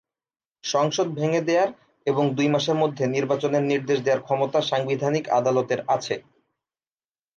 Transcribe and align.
সংসদ 0.63 1.07
ভেঙে 1.15 1.41
দেওয়ার 1.41 1.69
এবং 2.07 2.23
দুই 2.35 2.47
মাসের 2.47 2.75
মধ্যে 2.75 3.03
নির্বাচনের 3.07 3.63
নির্দেশ 3.63 3.97
দেওয়ার 4.01 4.23
ক্ষমতা 4.23 4.59
সাংবিধানিক 4.61 5.25
আদালতের 5.39 5.79
আছে। 5.95 6.15